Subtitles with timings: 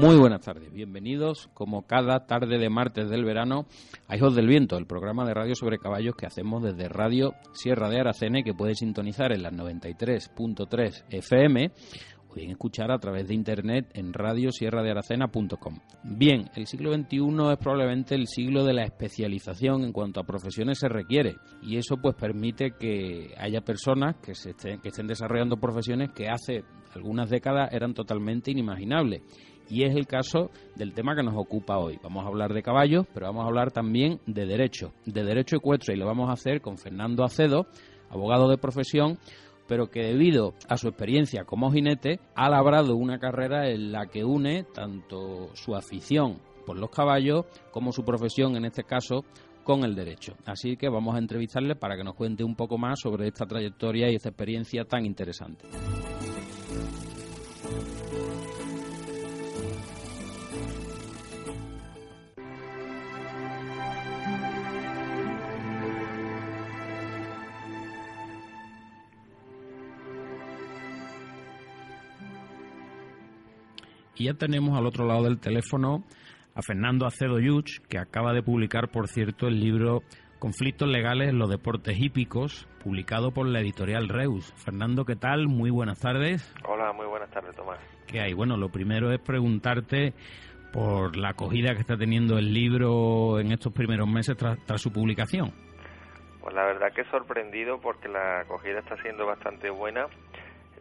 [0.00, 3.66] Muy buenas tardes, bienvenidos como cada tarde de martes del verano
[4.08, 7.90] a Hijos del Viento, el programa de radio sobre caballos que hacemos desde Radio Sierra
[7.90, 11.72] de Aracene que puede sintonizar en las 93.3 FM
[12.30, 15.80] o bien escuchar a través de internet en radiosierradearacena.com.
[16.04, 17.18] Bien, el siglo XXI
[17.52, 21.98] es probablemente el siglo de la especialización en cuanto a profesiones se requiere y eso
[21.98, 27.28] pues permite que haya personas que, se estén, que estén desarrollando profesiones que hace algunas
[27.28, 29.20] décadas eran totalmente inimaginables.
[29.70, 31.98] Y es el caso del tema que nos ocupa hoy.
[32.02, 35.94] Vamos a hablar de caballos, pero vamos a hablar también de derecho, de derecho ecuestre,
[35.94, 37.66] y lo vamos a hacer con Fernando Acedo,
[38.10, 39.18] abogado de profesión,
[39.68, 44.24] pero que debido a su experiencia como jinete ha labrado una carrera en la que
[44.24, 49.24] une tanto su afición por los caballos como su profesión, en este caso,
[49.62, 50.34] con el derecho.
[50.46, 54.10] Así que vamos a entrevistarle para que nos cuente un poco más sobre esta trayectoria
[54.10, 55.66] y esta experiencia tan interesante.
[74.20, 76.04] Y ya tenemos al otro lado del teléfono
[76.54, 80.02] a Fernando Acedo Yuch, que acaba de publicar, por cierto, el libro
[80.38, 84.52] Conflictos legales en los deportes hípicos, publicado por la editorial Reus.
[84.62, 85.48] Fernando, ¿qué tal?
[85.48, 86.54] Muy buenas tardes.
[86.68, 87.78] Hola, muy buenas tardes, Tomás.
[88.06, 88.34] ¿Qué hay?
[88.34, 90.12] Bueno, lo primero es preguntarte
[90.70, 94.92] por la acogida que está teniendo el libro en estos primeros meses tras, tras su
[94.92, 95.50] publicación.
[96.42, 100.08] Pues la verdad que he sorprendido porque la acogida está siendo bastante buena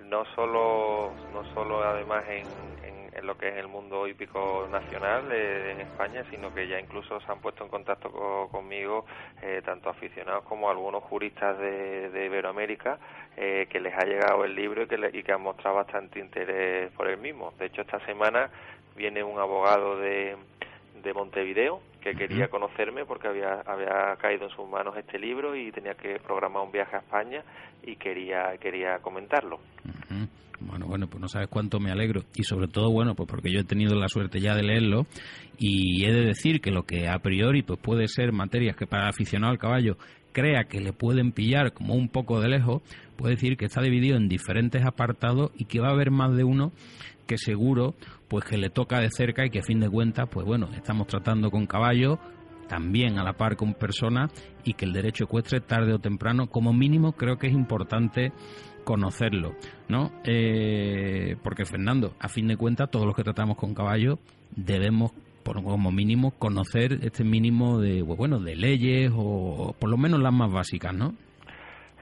[0.09, 2.47] no solo no solo además en,
[2.83, 7.19] en, lo que es el mundo hípico nacional eh, en España sino que ya incluso
[7.21, 8.09] se han puesto en contacto
[8.51, 9.05] conmigo
[9.41, 12.99] eh, tanto aficionados como algunos juristas de, de Iberoamérica
[13.37, 16.91] eh, que les ha llegado el libro y que, y que han mostrado bastante interés
[16.91, 17.53] por el mismo.
[17.57, 18.49] De hecho esta semana
[18.95, 20.35] viene un abogado de
[21.01, 25.71] de Montevideo que quería conocerme porque había, había caído en sus manos este libro y
[25.71, 27.43] tenía que programar un viaje a España
[27.83, 29.59] y quería, quería comentarlo.
[30.59, 32.23] Bueno, bueno, pues no sabes cuánto me alegro.
[32.35, 35.07] Y sobre todo, bueno, pues porque yo he tenido la suerte ya de leerlo
[35.57, 39.03] y he de decir que lo que a priori pues puede ser materias que para
[39.03, 39.97] el aficionado al caballo
[40.31, 42.81] crea que le pueden pillar como un poco de lejos,
[43.17, 46.43] puede decir que está dividido en diferentes apartados y que va a haber más de
[46.43, 46.71] uno
[47.25, 47.95] que seguro
[48.27, 51.07] pues que le toca de cerca y que a fin de cuentas pues bueno estamos
[51.07, 52.19] tratando con caballos
[52.67, 54.31] también a la par con personas
[54.63, 58.31] y que el derecho ecuestre tarde o temprano como mínimo creo que es importante
[58.83, 59.53] conocerlo
[59.87, 64.19] no eh, porque Fernando a fin de cuentas todos los que tratamos con caballos
[64.55, 65.11] debemos
[65.43, 70.19] por, como mínimo conocer este mínimo de pues, bueno de leyes o por lo menos
[70.19, 71.13] las más básicas no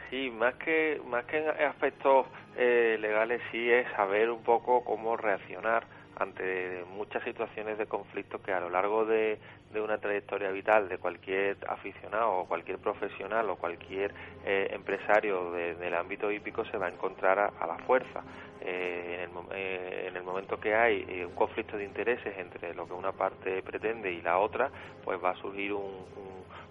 [0.10, 5.18] Sí, más que, más que en aspectos eh, legales sí es saber un poco cómo
[5.18, 5.86] reaccionar
[6.20, 9.40] ante muchas situaciones de conflicto que a lo largo de,
[9.72, 14.14] de una trayectoria vital de cualquier aficionado o cualquier profesional o cualquier
[14.46, 18.24] eh, empresario del ámbito hípico se va a encontrar a, la fuerza.
[18.70, 22.92] Eh, en, el, en, el, momento que hay un conflicto de intereses entre lo que
[22.92, 24.70] una parte pretende y la otra,
[25.06, 26.06] pues va a surgir un,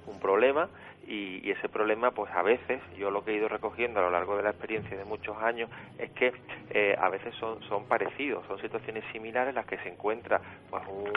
[0.06, 0.68] un, problema
[1.06, 4.36] y, ese problema pues a veces yo lo que he ido recogiendo a lo largo
[4.36, 6.34] de la experiencia de muchos años es que
[6.70, 11.12] eh, a veces son, son parecidos son situaciones similares las que se encuentra pues un,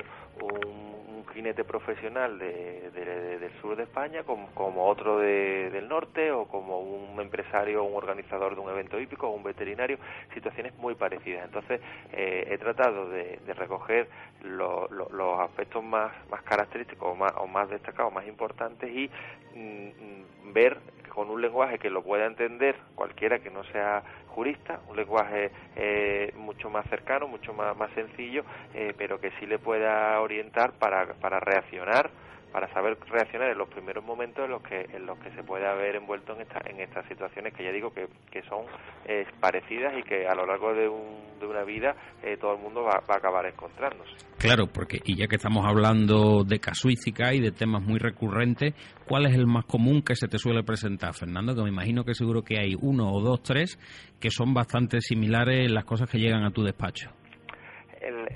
[1.33, 7.19] jinete profesional de, del sur de España como, como otro del norte o como un
[7.19, 9.97] empresario un organizador de un evento hípico un veterinario
[10.33, 11.45] situaciones muy parecidas.
[11.45, 11.81] Entonces
[12.13, 14.07] eh, he tratado de, recoger
[14.43, 19.09] los aspectos más, más característicos o más, o más destacados más importantes y
[19.55, 20.77] mm, Mm, ver
[21.09, 26.33] con un lenguaje que lo pueda entender cualquiera que no sea jurista, un lenguaje eh,
[26.37, 28.43] mucho más cercano, mucho más, más sencillo,
[28.73, 32.09] eh, pero que sí le pueda orientar para, para reaccionar
[32.51, 35.67] para saber reaccionar en los primeros momentos en los que en los que se puede
[35.67, 38.65] haber envuelto en esta, en estas situaciones que ya digo que, que son
[39.05, 42.61] eh, parecidas y que a lo largo de, un, de una vida eh, todo el
[42.61, 44.11] mundo va, va, a acabar encontrándose.
[44.37, 48.73] Claro, porque y ya que estamos hablando de casuística y de temas muy recurrentes,
[49.07, 51.55] ¿cuál es el más común que se te suele presentar, Fernando?
[51.55, 53.77] Que me imagino que seguro que hay uno o dos, tres
[54.19, 57.11] que son bastante similares en las cosas que llegan a tu despacho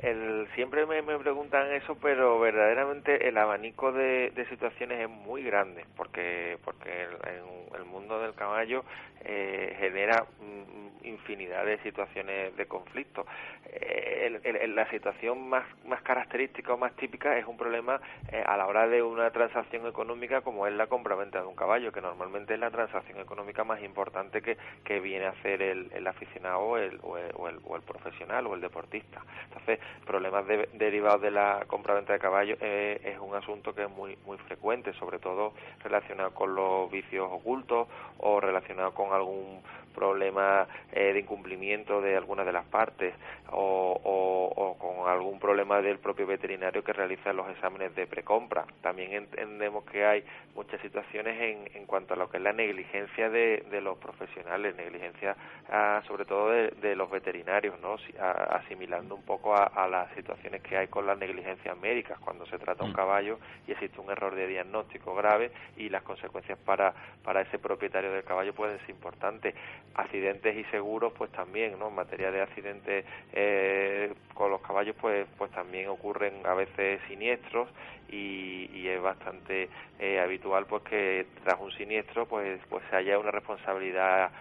[0.02, 6.58] el, siempre me, preguntan eso, pero verdaderamente el abanico de, situaciones es muy grande, porque
[6.64, 8.84] porque el, el mundo del caballo
[9.26, 13.26] eh, genera mm, infinidad de situaciones de conflicto.
[13.66, 18.00] Eh, la situación más, más característica o más típica es un problema
[18.32, 21.92] eh, a la hora de una transacción económica como es la compra-venta de un caballo,
[21.92, 26.08] que normalmente es la transacción económica más importante que, que viene a hacer el, el
[26.08, 29.22] aficionado o el, o, el, o el profesional o el deportista.
[29.46, 34.18] Entonces, problemas derivados de la compra-venta de caballos eh, es un asunto que es muy
[34.26, 35.54] muy frecuente, sobre todo
[35.84, 37.88] relacionado con los vicios ocultos
[38.20, 39.62] o relacionado con algún
[39.94, 43.14] problema eh, de incumplimiento de alguna de las partes
[43.52, 48.66] o, con algún problema del propio veterinario que realiza los exámenes de precompra.
[48.82, 50.24] También entendemos que hay
[50.56, 55.36] muchas situaciones en, en cuanto a lo que es la negligencia de, los profesionales, negligencia
[55.70, 57.96] ah, sobre todo de, los veterinarios, ¿no?
[58.20, 62.84] asimilando un poco a, las situaciones que hay con las negligencias médicas cuando se trata
[62.84, 62.96] un mm.
[62.96, 66.94] caballo y existe un error de diagnóstico grave y las consecuencias para,
[67.24, 69.56] para ese propietario del caballo pueden ser importantes
[69.96, 75.28] accidentes y seguros pues también no en materia de accidentes eh, con los caballos pues
[75.38, 77.70] pues también ocurren a veces siniestros
[78.10, 79.70] y, y es bastante
[80.00, 84.32] eh, habitual pues que tras un siniestro pues pues haya una responsabilidad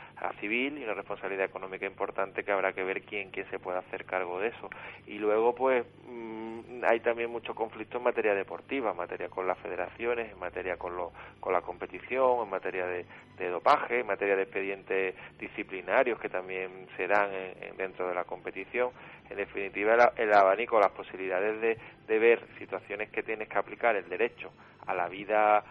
[0.41, 4.05] civil y una responsabilidad económica importante que habrá que ver quién quién se puede hacer
[4.05, 4.71] cargo de eso.
[5.07, 6.42] Y luego pues mm,
[6.89, 10.97] hay también mucho conflicto en materia deportiva en materia con las federaciones en materia con
[10.97, 13.05] lo, con la competición en materia de,
[13.51, 17.29] dopaje en materia de expedientes disciplinarios que también se dan
[17.77, 18.91] dentro de la competición
[19.29, 24.09] en definitiva el, abanico las posibilidades de, de ver situaciones que tienes que aplicar el
[24.09, 24.53] derecho
[24.87, 25.65] a la vida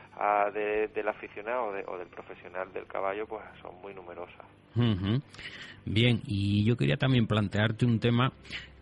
[0.54, 4.46] del aficionado o, del profesional del caballo, pues son muy numerosas.
[5.86, 8.32] Bien, y yo quería también plantearte un tema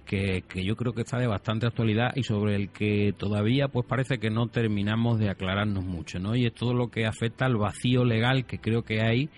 [0.09, 3.85] que, que, yo creo que está de bastante actualidad y sobre el que todavía pues
[3.85, 6.35] parece que no terminamos de aclararnos mucho, ¿no?
[6.35, 9.29] Y es todo lo que afecta al vacío legal que creo que hay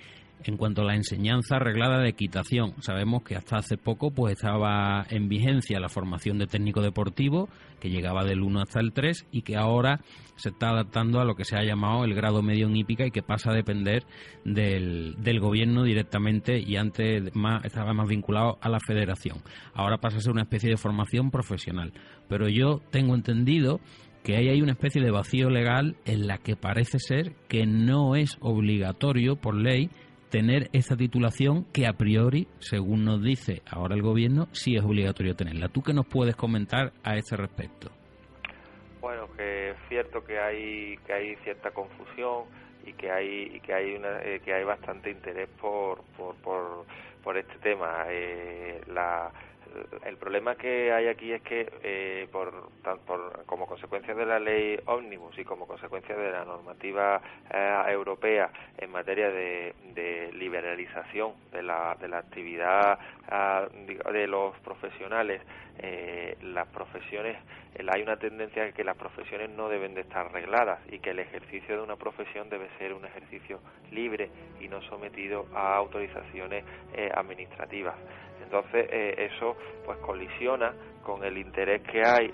[0.43, 5.05] en cuanto a la enseñanza arreglada de equitación, sabemos que hasta hace poco pues estaba
[5.09, 7.49] en vigencia la formación de técnico deportivo,
[7.79, 10.01] que llegaba del 1 hasta el 3 y que ahora
[10.35, 13.11] se está adaptando a lo que se ha llamado el grado medio en hípica y
[13.11, 14.03] que pasa a depender
[14.43, 19.37] del, del gobierno directamente y antes más, estaba más vinculado a la federación.
[19.73, 21.93] Ahora pasa a ser una especie de formación profesional.
[22.27, 23.79] Pero yo tengo entendido
[24.23, 28.15] que ahí hay una especie de vacío legal en la que parece ser que no
[28.15, 29.89] es obligatorio por ley
[30.31, 35.35] tener esa titulación que a priori, según nos dice ahora el gobierno, sí es obligatorio
[35.35, 35.67] tenerla.
[35.67, 37.91] ¿Tú qué nos puedes comentar a ese respecto?
[39.01, 42.45] Bueno, que es cierto que hay que hay cierta confusión
[42.85, 46.85] y que hay y que hay una, eh, que hay bastante interés por por, por,
[47.23, 48.05] por este tema.
[48.09, 49.31] Eh, la
[50.05, 52.69] el problema que hay aquí es que eh, por,
[53.45, 58.91] como consecuencia de la ley ómnibus y como consecuencia de la normativa eh, europea en
[58.91, 59.73] materia de,
[60.33, 62.97] liberalización de la, de la actividad
[63.29, 63.67] ah,
[64.11, 65.41] de los profesionales
[65.79, 67.37] eh, las profesiones
[67.91, 71.19] hay una tendencia a que las profesiones no deben de estar regladas y que el
[71.19, 73.59] ejercicio de una profesión debe ser un ejercicio
[73.91, 74.29] libre
[74.59, 76.63] y no sometido a autorizaciones
[77.15, 77.95] administrativas
[78.51, 79.55] entonces eh, eso
[79.85, 82.31] pues colisiona con el interés que hay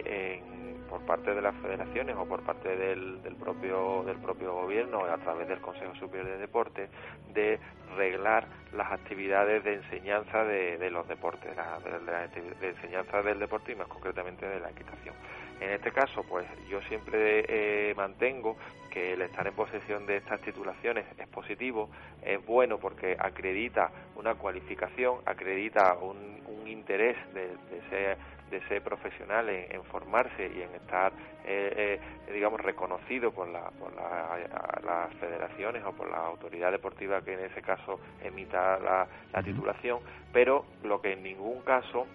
[0.90, 5.18] por parte de las federaciones o por parte del, del, propio del propio gobierno a
[5.18, 6.90] través del Consejo Superior de Deportes
[7.34, 7.60] de
[7.96, 14.46] reglar las actividades de enseñanza de, los deportes, de, enseñanza del deporte y más concretamente
[14.46, 15.16] de la equitación.
[15.59, 18.57] En este caso, pues yo siempre eh, mantengo
[18.92, 21.89] que el estar en posesión de estas titulaciones es positivo,
[22.24, 27.47] es bueno porque acredita una cualificación, acredita un, interés de,
[28.49, 31.14] de, ser, profesional en, formarse y en estar,
[31.45, 37.33] eh, eh, digamos, reconocido por, la, por las federaciones o por la autoridad deportiva que
[37.33, 39.07] en ese caso emita la,
[39.44, 39.99] titulación,
[40.33, 42.06] pero lo que en ningún caso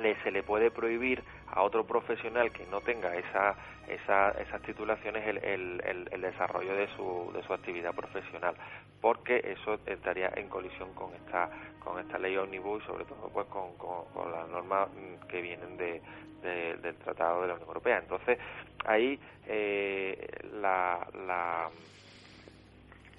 [0.00, 1.22] le, se le puede prohibir
[1.52, 3.54] a otro profesional que no tenga esa,
[3.88, 8.54] esa, esas titulaciones el, el, el, desarrollo de su, de su actividad profesional,
[9.00, 13.46] porque eso estaría en colisión con esta, con esta ley omnibus y sobre todo pues
[13.46, 16.02] con, con, las normas mm, que vienen de,
[16.42, 17.98] del Tratado de la Unión Europea.
[17.98, 18.38] Entonces,
[18.84, 20.28] ahí eh,
[20.60, 21.70] la, la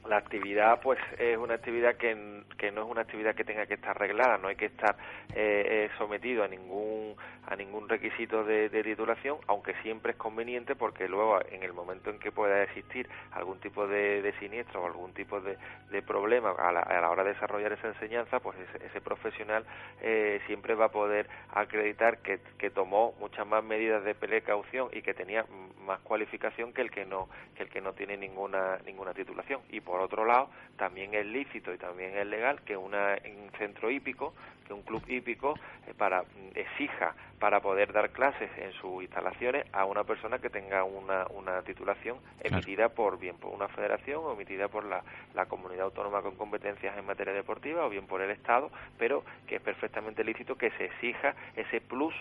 [0.07, 3.75] la actividad pues es una actividad que, que, no es una actividad que tenga que
[3.75, 4.95] estar arreglada, no hay que estar
[5.35, 7.15] eh, eh, sometido a ningún
[7.47, 12.19] a ningún requisito de, titulación, aunque siempre es conveniente porque luego en el momento en
[12.19, 15.57] que pueda existir algún tipo de, siniestro o algún tipo de,
[16.01, 19.65] problema a la, hora de desarrollar esa enseñanza, pues ese, profesional
[20.01, 25.01] eh, siempre va a poder acreditar que, que tomó muchas más medidas de precaución y
[25.01, 25.45] que tenía
[25.85, 29.61] más cualificación que el que no que el que no tiene ninguna ninguna titulación.
[29.69, 33.89] Y por otro lado también es lícito y también es legal que una, un centro
[33.89, 34.31] hípico
[34.67, 35.55] que un club hípico
[35.87, 36.23] eh, para
[36.53, 41.63] exija para poder dar clases en sus instalaciones a una persona que tenga una, una
[41.63, 45.01] titulación emitida por bien por una federación o emitida por la,
[45.33, 49.55] la comunidad autónoma con competencias en materia deportiva o bien por el Estado, pero que
[49.55, 52.13] es perfectamente lícito que se exija ese plus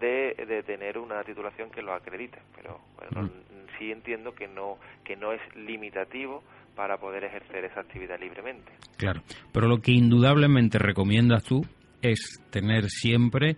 [0.00, 2.38] de, de tener una titulación que lo acredite.
[2.56, 3.30] Pero bueno,
[3.78, 6.42] sí entiendo que no, que no es limitativo
[6.74, 8.72] para poder ejercer esa actividad libremente.
[8.96, 11.62] Claro, pero lo que indudablemente recomiendas tú
[12.00, 13.56] es tener siempre,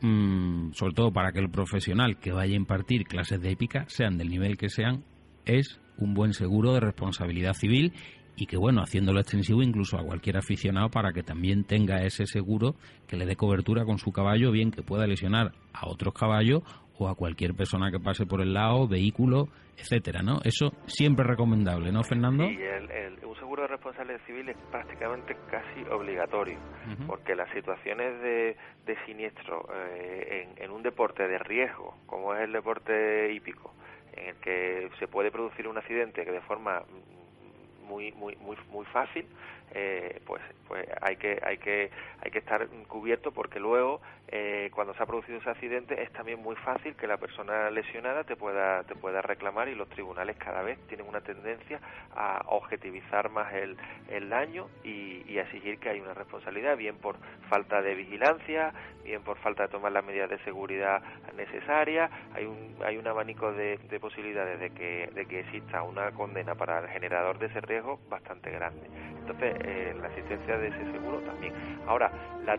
[0.00, 4.16] mm, sobre todo para que el profesional que vaya a impartir clases de épica, sean
[4.16, 5.04] del nivel que sean,
[5.44, 7.92] es un buen seguro de responsabilidad civil
[8.36, 12.74] y que bueno, haciéndolo extensivo incluso a cualquier aficionado para que también tenga ese seguro
[13.06, 16.62] que le dé cobertura con su caballo, bien que pueda lesionar a otros caballos
[16.98, 20.38] o a cualquier persona que pase por el lado, vehículo, etcétera, ¿no?
[20.44, 22.46] Eso siempre recomendable, ¿no, Fernando?
[22.46, 26.58] Sí, el, un seguro de responsabilidad civil es prácticamente casi obligatorio,
[27.06, 32.42] porque las situaciones de, de siniestro eh, en, en un deporte de riesgo, como es
[32.42, 33.74] el deporte hípico,
[34.12, 36.82] en el que se puede producir un accidente que de forma
[37.84, 39.26] muy muy muy muy fácil
[39.72, 41.90] eh, pues pues hay que hay que
[42.20, 46.42] hay que estar cubierto porque luego eh, cuando se ha producido ese accidente es también
[46.42, 50.62] muy fácil que la persona lesionada te pueda te pueda reclamar y los tribunales cada
[50.62, 51.80] vez tienen una tendencia
[52.14, 53.76] a objetivizar más el,
[54.10, 57.16] el daño y, y exigir que hay una responsabilidad bien por
[57.48, 58.72] falta de vigilancia
[59.04, 61.02] bien por falta de tomar las medidas de seguridad
[61.36, 62.10] necesarias.
[62.34, 66.54] Hay un hay un abanico de, de posibilidades de que de que exista una condena
[66.54, 68.86] para el generador de ese riesgo bastante grande.
[69.20, 71.52] Entonces eh, la asistencia de ese seguro también.
[71.86, 72.10] Ahora,
[72.44, 72.56] la,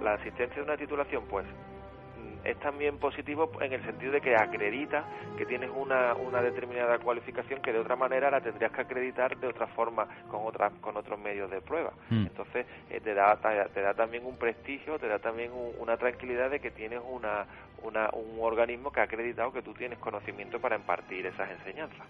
[0.00, 4.36] la, asistencia de una titulación, pues mm, es también positivo en el sentido de que
[4.36, 5.04] acredita
[5.36, 9.46] que tienes una, una determinada cualificación que de otra manera la tendrías que acreditar de
[9.46, 12.26] otra forma con otras con otros medios de prueba mm.
[12.26, 16.60] entonces eh, te da te da también un prestigio te da también una tranquilidad de
[16.60, 17.46] que tienes una,
[17.82, 22.06] una un organismo que ha acreditado que tú tienes conocimiento para impartir esas enseñanzas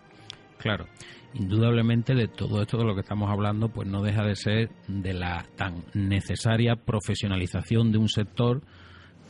[0.58, 0.86] Claro,
[1.34, 5.12] indudablemente de todo esto de lo que estamos hablando, pues no deja de ser de
[5.12, 8.62] la tan necesaria profesionalización de un sector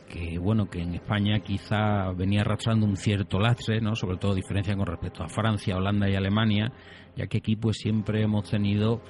[0.08, 4.76] que bueno que en España quizá venía arrastrando un cierto lastre, no, sobre todo diferencia
[4.76, 6.72] con respecto a Francia, Holanda y Alemania,
[7.16, 9.00] ya que aquí pues siempre hemos tenido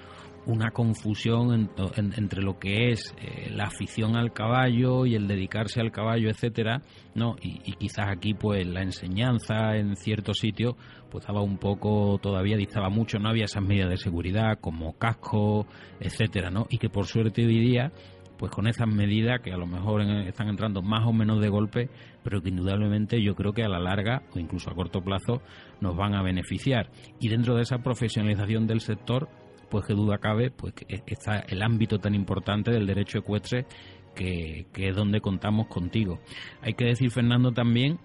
[0.47, 5.91] una confusión entre lo que es eh, la afición al caballo y el dedicarse al
[5.91, 6.83] caballo, etcétera,
[7.15, 10.75] no y, quizás aquí pues la enseñanza en ciertos sitios
[11.11, 15.67] pues estaba un poco todavía dictaba mucho, no había esas medidas de seguridad como casco,
[16.01, 17.93] etcétera, no y que por suerte hoy día
[18.39, 21.89] pues con esas medidas que a lo mejor están entrando más o menos de golpe,
[22.23, 25.41] pero que indudablemente yo creo que a la larga o incluso a corto plazo
[25.81, 26.91] nos van a beneficiar.
[27.21, 29.29] Y dentro de esa profesionalización del sector,
[29.75, 33.67] pues que duda cabe, pues está el ámbito tan importante del derecho ecuestre
[34.15, 36.21] que, es donde contamos contigo.
[36.63, 37.99] Hay que decir, Fernando, también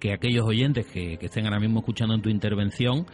[0.00, 3.06] que aquellos oyentes que, estén ahora mismo escuchando tu intervención,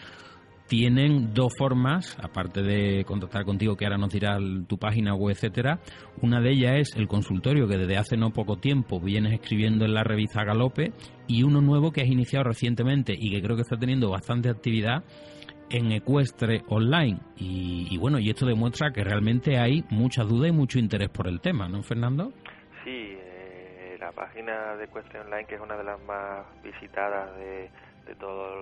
[0.68, 5.80] tienen dos formas, aparte de contactar contigo, que ahora nos dirá tu página web, etcétera.
[6.22, 9.92] Una de ellas es el consultorio que desde hace no poco tiempo vienes escribiendo en
[9.92, 10.94] la revista Galope
[11.28, 15.04] y uno nuevo que has iniciado recientemente y que creo que está teniendo bastante actividad
[15.70, 17.18] en Ecuestre Online.
[17.36, 21.40] Y, bueno, y esto demuestra que realmente hay mucha duda y mucho interés por el
[21.40, 22.32] tema, ¿no, Fernando?
[22.84, 27.70] Sí, eh, la página de Ecuestre Online, que es una de las más visitadas de,
[28.06, 28.55] de todo,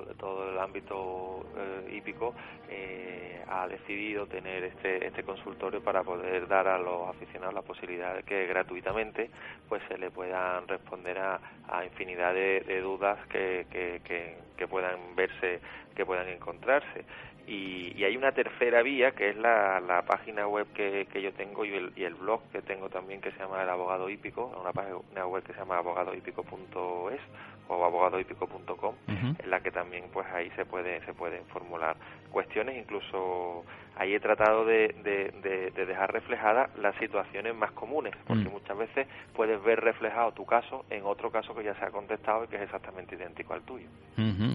[0.64, 2.34] ámbito eh, hípico,
[2.68, 8.16] eh, ha decidido tener este, este consultorio para poder dar a los aficionados la posibilidad
[8.16, 9.30] de que gratuitamente
[9.68, 11.40] pues se le puedan responder a,
[11.84, 13.66] infinidad de, dudas que,
[14.68, 15.60] puedan verse
[15.94, 17.04] que puedan encontrarse.
[17.46, 21.74] Y, hay una tercera vía que es la, página web que, que yo tengo y
[21.74, 25.26] el, y el, blog que tengo también que se llama El Abogado Hípico, una página
[25.26, 27.20] web que se llama abogadohípico.es
[27.68, 31.96] o abogadohípico.com, en la que también pues ahí se puede se pueden formular
[32.30, 33.64] cuestiones, incluso
[33.96, 38.52] ahí he tratado de, de, de, dejar reflejadas las situaciones más comunes, porque mm.
[38.52, 42.44] muchas veces puedes ver reflejado tu caso en otro caso que ya se ha contestado
[42.44, 43.86] y que es exactamente idéntico al tuyo.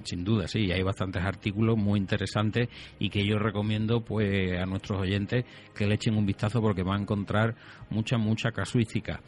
[0.04, 2.70] sin duda, sí, hay bastantes artículos muy interesantes
[3.00, 7.00] y que yo recomiendo pues a nuestros oyentes que le echen un vistazo porque van
[7.00, 7.56] a encontrar
[7.90, 9.22] mucha, mucha casuística.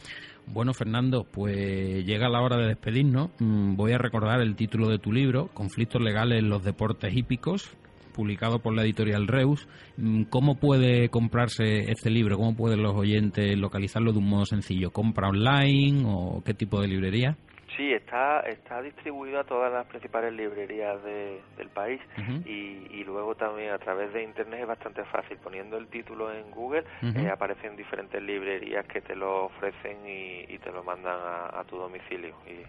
[0.47, 3.31] Bueno, Fernando, pues llega la hora de despedirnos.
[3.39, 7.77] Mm, voy a recordar el título de tu libro, Conflictos legales en los deportes hípicos,
[8.11, 9.67] publicado por la editorial Reus.
[9.97, 12.37] Mm, ¿Cómo puede comprarse este libro?
[12.37, 14.91] ¿Cómo pueden los oyentes localizarlo de un modo sencillo?
[14.91, 17.37] ¿Compra online o qué tipo de librería?
[17.77, 22.01] Sí, está, está distribuido a todas las principales librerías del país
[22.45, 25.37] y, luego también a través de Internet es bastante fácil.
[25.37, 30.71] Poniendo el título en Google eh, aparecen diferentes librerías que te lo ofrecen y, te
[30.71, 32.35] lo mandan a, tu domicilio.
[32.45, 32.63] Y,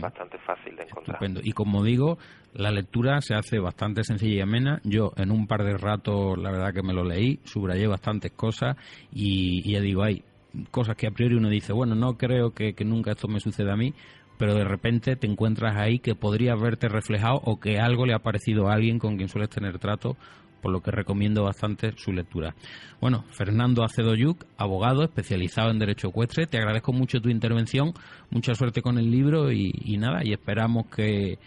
[0.00, 1.18] bastante fácil de encontrar.
[1.42, 2.18] Y como digo,
[2.54, 4.80] la lectura se hace bastante sencilla y amena.
[4.84, 8.76] Yo en un par de ratos, la verdad que me lo leí, subrayé bastantes cosas
[9.12, 10.24] y, ya digo, hay
[10.70, 13.74] cosas que a priori uno dice, bueno, no creo que, que nunca esto me suceda
[13.74, 13.94] a mí,
[14.38, 18.20] pero de repente te encuentras ahí que podrías verte reflejado o que algo le ha
[18.20, 20.16] parecido a alguien con quien sueles tener trato
[20.60, 22.54] por lo que recomiendo bastante su lectura.
[23.00, 27.92] Bueno, Fernando Acedoyuc, abogado especializado en derecho ecuestre, te agradezco mucho tu intervención,
[28.30, 31.38] mucha suerte con el libro y, nada, y esperamos que,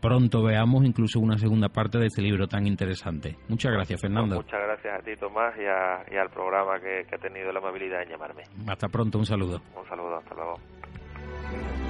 [0.00, 3.36] pronto veamos incluso una segunda parte de este libro tan interesante.
[3.48, 4.36] Muchas gracias, Fernando.
[4.36, 8.06] muchas gracias a ti, Tomás, y, al programa que, que ha tenido la amabilidad de
[8.06, 8.42] llamarme.
[8.66, 9.60] Hasta pronto, un saludo.
[9.76, 11.85] Un saludo, hasta luego.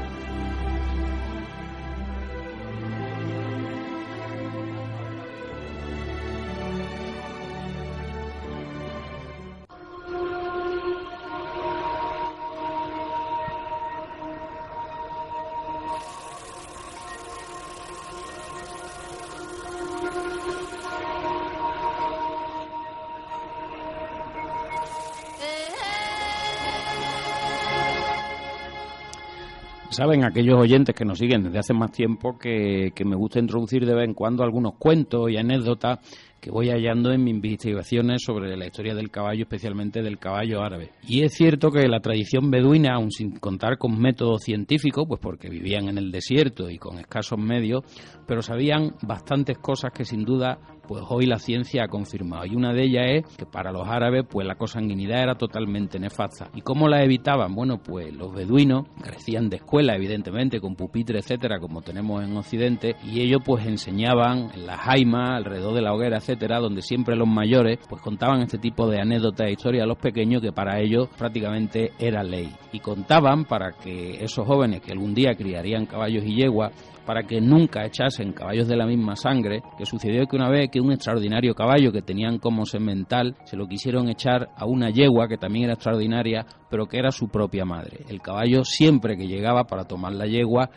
[29.97, 33.87] Saben aquellos oyentes que nos siguen desde hace más tiempo que, que, me gusta introducir
[33.87, 36.00] de vez en cuando algunos cuentos y anécdotas
[36.38, 40.91] que voy hallando en mis investigaciones sobre la historia del caballo, especialmente del caballo árabe.
[41.09, 45.49] Y es cierto que la tradición beduina, aun sin contar con métodos científicos, pues porque
[45.49, 47.83] vivían en el desierto y con escasos medios,
[48.26, 52.47] pero sabían bastantes cosas que sin duda pues hoy la ciencia ha confirmado.
[52.47, 56.50] Y una de ellas es que para los árabes pues la consanguinidad era totalmente nefasta.
[56.55, 57.55] ¿Y cómo la evitaban?
[57.55, 62.97] Bueno, pues los beduinos crecían de escuela, evidentemente, con pupitre, etcétera, como tenemos en Occidente,
[63.05, 67.28] y ellos pues enseñaban en la jaima, alrededor de la hoguera, etcétera, donde siempre los
[67.28, 71.09] mayores pues contaban este tipo de anécdotas e historias a los pequeños que para ellos
[71.16, 72.52] prácticamente era ley.
[72.73, 76.73] Y contaban para que esos jóvenes que algún día criarían caballos y yeguas
[77.07, 80.81] para que nunca echasen caballos de la misma sangre, que sucedió que una vez que
[80.81, 85.39] un extraordinario caballo que tenían como semental se lo quisieron echar a una yegua que
[85.39, 88.01] también era extraordinaria, pero que era su propia madre.
[88.09, 90.71] El caballo siempre que llegaba para tomar la yegua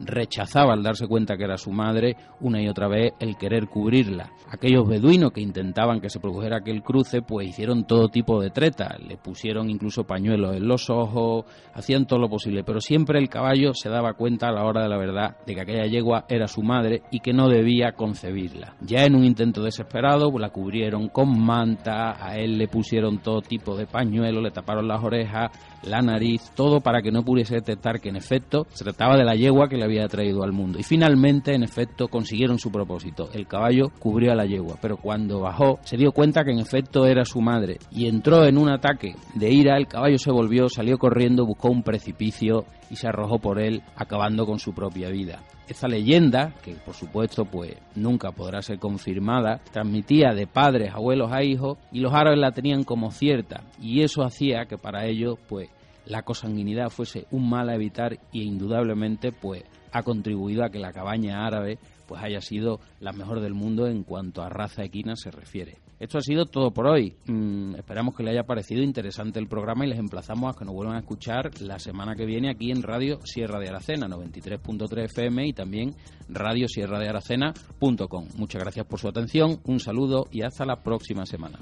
[0.00, 4.30] rechazaba al darse cuenta que era su madre una y otra vez el querer cubrirla.
[4.50, 8.96] Aquellos beduinos que intentaban que se produjera aquel cruce pues hicieron todo tipo de treta,
[8.98, 13.72] le pusieron incluso pañuelos en los ojos, hacían todo lo posible, pero siempre el caballo
[13.74, 16.62] se daba cuenta a la hora de la verdad de que aquella yegua era su
[16.62, 18.74] madre y que no debía concebirla.
[18.80, 23.40] Ya en un intento desesperado pues, la cubrieron con manta, a él le pusieron todo
[23.40, 25.50] tipo de pañuelos, le taparon las orejas,
[25.82, 29.34] la nariz, todo para que no pudiese detectar que en efecto se trataba de la
[29.34, 30.78] yegua que le había traído al mundo.
[30.78, 33.28] Y finalmente, en efecto, consiguieron su propósito.
[33.32, 37.06] El caballo cubrió a la yegua, pero cuando bajó se dio cuenta que en efecto
[37.06, 39.76] era su madre y entró en un ataque de ira.
[39.76, 44.46] El caballo se volvió, salió corriendo, buscó un precipicio y se arrojó por él, acabando
[44.46, 45.42] con su propia vida.
[45.68, 51.42] Esta leyenda, que por supuesto pues nunca podrá ser confirmada, transmitía de padres, abuelos a
[51.42, 55.68] hijos y los árabes la tenían como cierta y eso hacía que para ellos pues
[56.08, 60.92] la consanguinidad fuese un mal a evitar y indudablemente pues ha contribuido a que la
[60.92, 65.30] cabaña árabe pues haya sido la mejor del mundo en cuanto a raza equina se
[65.30, 65.78] refiere.
[66.00, 67.16] Esto ha sido todo por hoy.
[67.26, 70.74] Mm, esperamos que les haya parecido interesante el programa y les emplazamos a que nos
[70.74, 75.48] vuelvan a escuchar la semana que viene aquí en Radio Sierra de Aracena 93.3 FM
[75.48, 75.94] y también
[76.28, 78.28] Radio Sierra de Aracena.com.
[78.36, 81.58] Muchas gracias por su atención, un saludo y hasta la próxima semana.